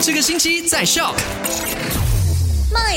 [0.00, 1.12] 这个星期在校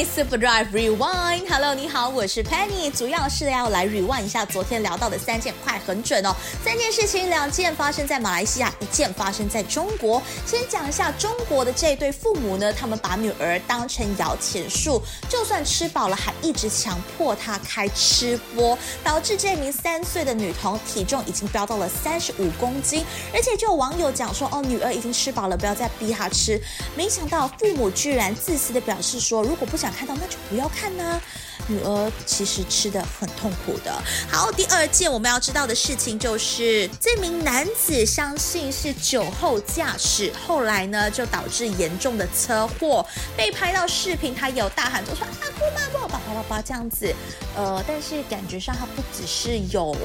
[0.04, 6.36] Super Drive Rewind，Hello，你好，我是 Penny，主要是要来 rewind 一下昨天聊到的三件，快很准哦。
[6.64, 10.22] 三件事情，两件发生在马来西亚，一件发生在中国。
[10.46, 26.60] 先讲一下中国的这对父母呢，他们把女儿当成摇钱树，就算吃饱了，还一直强迫她开吃播，导致这名三岁的女童体重已经飙到了三十五公斤，而且就有网友讲说，哦，女儿已经吃饱了，不要再逼她吃。
[26.96, 31.22] 没想到父母居然自私的表示说，如果不想看到，那就不要看呐、
[31.68, 33.94] 女儿其实吃的很痛苦的。
[34.30, 43.06] 好，第二件我们要知道的事情就是，这名男子相信是酒后驾驶，后来呢就导致严重的车祸，
[43.38, 47.14] 被拍到视频，他有大喊着说啊姑妈姑，叭叭叭叭这样子。
[47.56, 49.96] 呃，但是感觉上他不只是有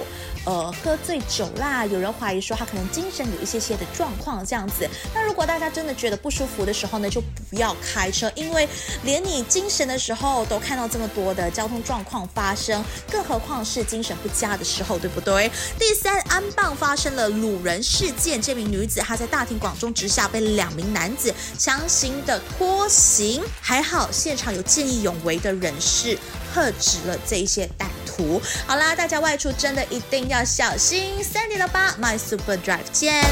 [0.44, 4.88] 呃喝醉酒啦，有人怀疑说他可能精神有一些些的状况这样子。
[5.14, 8.68] 那如果大家真的觉得不舒服的时候呢，就不要开车，因为
[9.04, 15.50] 连你精神的时候都看到这么多的交通状况发生，更何况是精神不佳的时候，对不对？
[15.78, 26.18] 第三，安棒发生了掳人事件，这名女子她在大庭广众之下被两名男子强行的拖行，还好现场有见义勇为的人士
[26.52, 28.40] 喝止了这一些歹徒。
[28.66, 31.22] 好啦，大家外出真的一定要小心。
[31.22, 33.24] 三点到八，My Super Drive 见。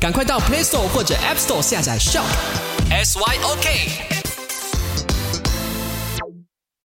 [0.00, 2.24] 赶快到 Play Store 或者 App Store 下载 Shop。
[2.90, 4.25] S Y O K。